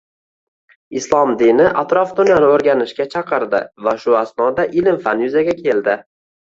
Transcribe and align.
Islom 0.99 1.33
dini 1.41 1.67
atrof-dunyoni 1.83 2.49
o‘rganishga 2.55 3.09
chaqirdi 3.13 3.63
va 3.89 3.95
shu 4.03 4.19
asnoda 4.25 4.69
ilm-fan 4.83 5.27
yuzaga 5.29 5.59
keldi. 5.65 6.01